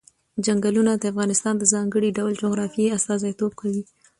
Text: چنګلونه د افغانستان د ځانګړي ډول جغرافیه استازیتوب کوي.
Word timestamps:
چنګلونه 0.45 0.91
د 0.95 1.03
افغانستان 1.11 1.55
د 1.57 1.63
ځانګړي 1.73 2.09
ډول 2.17 2.33
جغرافیه 2.43 2.95
استازیتوب 2.97 3.51
کوي. 3.61 3.83